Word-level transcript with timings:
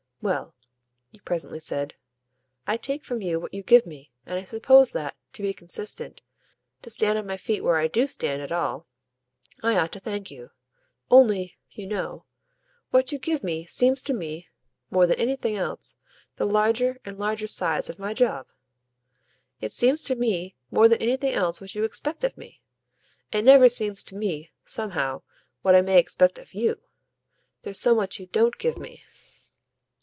"Well," 0.23 0.53
he 1.09 1.17
presently 1.19 1.59
said, 1.59 1.95
"I 2.67 2.77
take 2.77 3.03
from 3.03 3.23
you 3.23 3.39
what 3.39 3.55
you 3.55 3.63
give 3.63 3.87
me, 3.87 4.11
and 4.23 4.37
I 4.37 4.43
suppose 4.43 4.91
that, 4.91 5.15
to 5.33 5.41
be 5.41 5.51
consistent 5.51 6.21
to 6.83 6.91
stand 6.91 7.17
on 7.17 7.25
my 7.25 7.37
feet 7.37 7.61
where 7.63 7.77
I 7.77 7.87
do 7.87 8.05
stand 8.05 8.39
at 8.39 8.51
all 8.51 8.85
I 9.63 9.79
ought 9.79 9.91
to 9.93 9.99
thank 9.99 10.29
you. 10.29 10.51
Only, 11.09 11.57
you 11.71 11.87
know, 11.87 12.25
what 12.91 13.11
you 13.11 13.17
give 13.17 13.43
me 13.43 13.65
seems 13.65 14.03
to 14.03 14.13
me, 14.13 14.47
more 14.91 15.07
than 15.07 15.17
anything 15.19 15.55
else, 15.55 15.95
the 16.35 16.45
larger 16.45 16.99
and 17.03 17.17
larger 17.17 17.47
size 17.47 17.89
of 17.89 17.97
my 17.97 18.13
job. 18.13 18.45
It 19.59 19.71
seems 19.71 20.03
to 20.03 20.15
me 20.15 20.53
more 20.69 20.87
than 20.87 21.01
anything 21.01 21.33
else 21.33 21.59
what 21.59 21.73
you 21.73 21.83
expect 21.83 22.23
of 22.23 22.37
me. 22.37 22.61
It 23.31 23.41
never 23.41 23.67
seems 23.67 24.03
to 24.03 24.15
me 24.15 24.51
somehow 24.65 25.23
what 25.63 25.73
I 25.73 25.81
may 25.81 25.97
expect 25.97 26.37
of 26.37 26.53
YOU. 26.53 26.79
There's 27.63 27.79
so 27.79 27.95
much 27.95 28.19
you 28.19 28.27
DON'T 28.27 28.59
give 28.59 28.77
me." 28.77 29.01